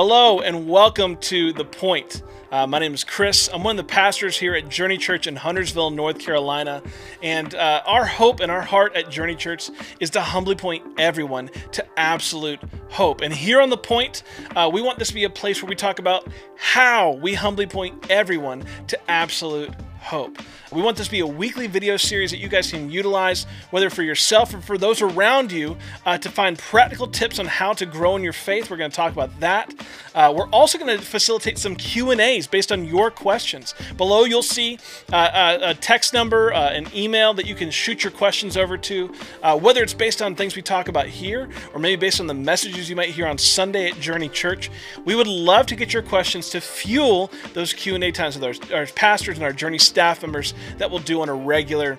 Hello 0.00 0.38
and 0.38 0.68
welcome 0.68 1.16
to 1.16 1.52
The 1.52 1.64
Point. 1.64 2.22
Uh, 2.52 2.68
my 2.68 2.78
name 2.78 2.94
is 2.94 3.02
Chris. 3.02 3.50
I'm 3.52 3.64
one 3.64 3.76
of 3.76 3.84
the 3.84 3.92
pastors 3.92 4.38
here 4.38 4.54
at 4.54 4.68
Journey 4.68 4.96
Church 4.96 5.26
in 5.26 5.34
Huntersville, 5.34 5.90
North 5.90 6.20
Carolina. 6.20 6.84
And 7.20 7.52
uh, 7.52 7.82
our 7.84 8.04
hope 8.04 8.38
and 8.38 8.48
our 8.48 8.62
heart 8.62 8.94
at 8.94 9.10
Journey 9.10 9.34
Church 9.34 9.70
is 9.98 10.10
to 10.10 10.20
humbly 10.20 10.54
point 10.54 10.84
everyone 10.98 11.50
to 11.72 11.84
absolute 11.98 12.60
hope. 12.90 13.22
And 13.22 13.34
here 13.34 13.60
on 13.60 13.70
The 13.70 13.76
Point, 13.76 14.22
uh, 14.54 14.70
we 14.72 14.82
want 14.82 15.00
this 15.00 15.08
to 15.08 15.14
be 15.14 15.24
a 15.24 15.30
place 15.30 15.60
where 15.60 15.68
we 15.68 15.74
talk 15.74 15.98
about 15.98 16.28
how 16.56 17.14
we 17.14 17.34
humbly 17.34 17.66
point 17.66 18.08
everyone 18.08 18.64
to 18.86 19.10
absolute 19.10 19.72
hope. 20.00 20.38
We 20.72 20.82
want 20.82 20.96
this 20.96 21.06
to 21.06 21.10
be 21.10 21.20
a 21.20 21.26
weekly 21.26 21.66
video 21.66 21.96
series 21.96 22.30
that 22.30 22.38
you 22.38 22.48
guys 22.48 22.70
can 22.70 22.90
utilize, 22.90 23.46
whether 23.70 23.88
for 23.88 24.02
yourself 24.02 24.52
or 24.54 24.60
for 24.60 24.76
those 24.76 25.00
around 25.00 25.50
you, 25.50 25.76
uh, 26.04 26.18
to 26.18 26.28
find 26.28 26.58
practical 26.58 27.06
tips 27.06 27.38
on 27.38 27.46
how 27.46 27.72
to 27.72 27.86
grow 27.86 28.16
in 28.16 28.22
your 28.22 28.32
faith. 28.32 28.70
We're 28.70 28.76
going 28.76 28.90
to 28.90 28.96
talk 28.96 29.12
about 29.12 29.40
that. 29.40 29.72
Uh, 30.14 30.32
we're 30.36 30.48
also 30.50 30.78
going 30.78 30.98
to 30.98 31.02
facilitate 31.02 31.58
some 31.58 31.74
Q 31.76 32.10
and 32.10 32.20
A's 32.20 32.46
based 32.46 32.70
on 32.70 32.84
your 32.84 33.10
questions. 33.10 33.74
Below, 33.96 34.24
you'll 34.24 34.42
see 34.42 34.78
uh, 35.12 35.58
a 35.62 35.74
text 35.74 36.12
number, 36.12 36.52
uh, 36.52 36.70
an 36.70 36.86
email 36.94 37.32
that 37.34 37.46
you 37.46 37.54
can 37.54 37.70
shoot 37.70 38.04
your 38.04 38.10
questions 38.10 38.56
over 38.56 38.76
to, 38.76 39.14
uh, 39.42 39.58
whether 39.58 39.82
it's 39.82 39.94
based 39.94 40.20
on 40.20 40.34
things 40.34 40.56
we 40.56 40.62
talk 40.62 40.88
about 40.88 41.06
here 41.06 41.48
or 41.72 41.80
maybe 41.80 41.98
based 41.98 42.20
on 42.20 42.26
the 42.26 42.34
messages 42.34 42.90
you 42.90 42.96
might 42.96 43.10
hear 43.10 43.26
on 43.26 43.38
Sunday 43.38 43.90
at 43.90 44.00
Journey 44.00 44.28
Church. 44.28 44.70
We 45.04 45.14
would 45.14 45.26
love 45.26 45.66
to 45.66 45.76
get 45.76 45.92
your 45.92 46.02
questions 46.02 46.50
to 46.50 46.60
fuel 46.60 47.30
those 47.54 47.72
Q 47.72 47.94
and 47.94 48.04
A 48.04 48.12
times 48.12 48.38
with 48.38 48.70
our, 48.72 48.80
our 48.80 48.86
pastors 48.86 49.36
and 49.36 49.44
our 49.44 49.52
Journey 49.52 49.78
staff 49.88 50.22
members 50.22 50.54
that 50.76 50.90
we'll 50.90 51.00
do 51.00 51.22
on 51.22 51.28
a 51.28 51.34
regular 51.34 51.98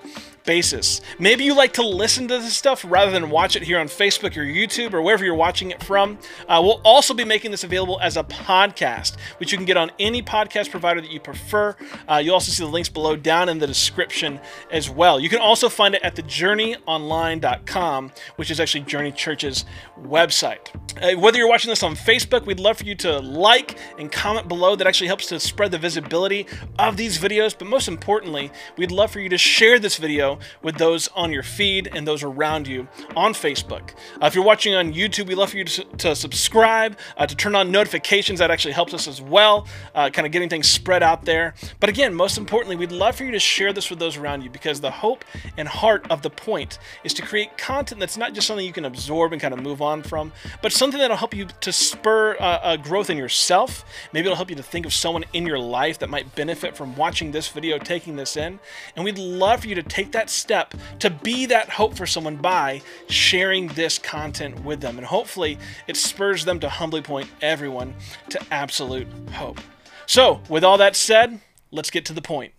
basis. 0.50 1.02
Maybe 1.20 1.44
you 1.44 1.54
like 1.54 1.74
to 1.74 1.86
listen 1.86 2.28
to 2.28 2.40
this 2.40 2.58
stuff 2.58 2.84
rather 2.88 3.12
than 3.12 3.30
watch 3.30 3.56
it 3.56 3.62
here 3.62 3.78
on 3.78 3.86
Facebook 3.86 4.36
or 4.36 4.42
YouTube 4.42 4.96
or 4.96 5.02
wherever 5.04 5.24
you're 5.24 5.36
watching 5.36 5.70
it 5.70 5.84
from. 5.84 6.18
Uh, 6.48 6.60
we'll 6.64 6.82
also 6.84 7.14
be 7.14 7.24
making 7.24 7.52
this 7.52 7.64
available 7.64 8.00
as 8.02 8.18
a 8.18 8.24
podcast, 8.24 9.16
which 9.38 9.52
you 9.52 9.60
can 9.60 9.66
get 9.66 9.78
on 9.78 9.92
any 10.00 10.24
podcast 10.24 10.72
provider 10.72 11.02
that 11.02 11.12
you 11.12 11.20
prefer. 11.20 11.76
Uh, 12.10 12.16
you'll 12.16 12.34
also 12.34 12.52
see 12.52 12.64
the 12.64 12.70
links 12.70 12.90
below 12.90 13.16
down 13.16 13.48
in 13.48 13.60
the 13.60 13.68
description 13.68 14.40
as 14.72 14.90
well. 14.90 15.20
You 15.20 15.30
can 15.30 15.38
also 15.38 15.70
find 15.70 15.94
it 15.94 16.02
at 16.02 16.16
thejourneyonline.com, 16.16 18.12
which 18.38 18.50
is 18.50 18.60
actually 18.60 18.86
Journey 18.86 19.12
Church's 19.12 19.66
website. 20.02 20.74
Uh, 21.00 21.16
whether 21.20 21.38
you're 21.38 21.48
watching 21.48 21.70
this 21.70 21.84
on 21.84 21.96
Facebook, 21.96 22.48
we'd 22.48 22.60
love 22.60 22.80
for 22.80 22.86
you 22.86 22.96
to 22.96 23.20
like 23.20 23.78
and 24.00 24.12
comment 24.12 24.48
below. 24.48 24.76
That 24.76 24.88
actually 24.88 25.08
helps 25.08 25.28
to 25.28 25.40
spread 25.40 25.70
the 25.70 25.78
visibility 25.78 26.48
of 26.80 26.98
these 26.98 27.20
videos. 27.20 27.56
But 27.56 27.68
most 27.68 27.88
importantly, 27.88 28.52
we'd 28.78 28.92
love 28.92 29.12
for 29.12 29.20
you 29.20 29.30
to 29.30 29.38
share 29.38 29.78
this 29.78 29.98
video 29.98 30.39
with 30.62 30.78
those 30.78 31.08
on 31.10 31.32
your 31.32 31.44
feed 31.44 31.90
and 31.94 32.08
those 32.08 32.24
around 32.24 32.68
you 32.68 32.88
on 33.16 33.34
Facebook. 33.34 33.92
Uh, 34.22 34.26
if 34.26 34.36
you're 34.36 34.44
watching 34.44 34.76
on 34.76 34.94
YouTube, 34.94 35.28
we'd 35.28 35.36
love 35.36 35.52
for 35.52 35.58
you 35.58 35.64
to, 35.64 35.84
to 35.84 36.16
subscribe, 36.16 36.98
uh, 37.18 37.26
to 37.26 37.36
turn 37.36 37.56
on 37.56 37.72
notifications. 37.72 38.40
That 38.40 38.52
actually 38.52 38.74
helps 38.74 38.94
us 38.94 39.08
as 39.08 39.22
well, 39.22 39.68
uh, 39.96 40.10
kind 40.10 40.26
of 40.26 40.32
getting 40.32 40.50
things 40.50 40.70
spread 40.70 41.04
out 41.04 41.26
there. 41.26 41.54
But 41.80 41.90
again, 41.90 42.14
most 42.14 42.38
importantly, 42.38 42.76
we'd 42.76 42.92
love 42.92 43.16
for 43.16 43.24
you 43.24 43.32
to 43.32 43.40
share 43.40 43.74
this 43.74 43.90
with 43.90 44.00
those 44.00 44.18
around 44.18 44.44
you 44.44 44.50
because 44.50 44.82
the 44.82 44.92
hope 44.92 45.26
and 45.58 45.68
heart 45.68 46.06
of 46.10 46.22
the 46.22 46.30
point 46.30 46.80
is 47.04 47.14
to 47.16 47.22
create 47.22 47.58
content 47.58 48.00
that's 48.00 48.18
not 48.18 48.34
just 48.34 48.48
something 48.48 48.66
you 48.66 48.74
can 48.74 48.86
absorb 48.86 49.32
and 49.32 49.42
kind 49.42 49.54
of 49.54 49.62
move 49.62 49.82
on 49.82 50.04
from, 50.04 50.32
but 50.62 50.72
something 50.72 51.00
that'll 51.00 51.18
help 51.18 51.34
you 51.34 51.46
to 51.62 51.72
spur 51.72 52.36
uh, 52.40 52.78
growth 52.78 53.10
in 53.10 53.18
yourself. 53.18 53.86
Maybe 54.14 54.28
it'll 54.28 54.36
help 54.36 54.50
you 54.50 54.56
to 54.56 54.64
think 54.64 54.86
of 54.86 54.94
someone 54.94 55.26
in 55.34 55.46
your 55.46 55.60
life 55.60 56.00
that 56.00 56.10
might 56.10 56.36
benefit 56.36 56.76
from 56.76 56.96
watching 56.96 57.32
this 57.32 57.48
video, 57.50 57.78
taking 57.78 58.16
this 58.16 58.38
in. 58.38 58.60
And 58.96 59.06
we'd 59.06 59.18
love 59.18 59.62
for 59.62 59.68
you 59.68 59.76
to 59.76 59.84
take 59.84 60.12
that 60.20 60.30
step 60.30 60.74
to 61.00 61.10
be 61.10 61.46
that 61.46 61.70
hope 61.70 61.96
for 61.96 62.06
someone 62.06 62.36
by 62.36 62.82
sharing 63.08 63.68
this 63.70 63.98
content 63.98 64.66
with 64.66 64.82
them. 64.82 64.98
And 64.98 65.08
hopefully 65.08 65.58
it 65.88 65.96
spurs 65.96 66.44
them 66.44 66.60
to 66.60 66.68
humbly 66.68 67.02
point 67.02 67.30
everyone 67.42 67.96
to 68.30 68.40
absolute 68.52 69.08
hope. 69.32 69.62
So, 70.08 70.42
with 70.50 70.66
all 70.66 70.78
that 70.78 70.98
said, 70.98 71.40
let's 71.72 71.90
get 71.90 72.04
to 72.06 72.14
the 72.14 72.22
point. 72.22 72.52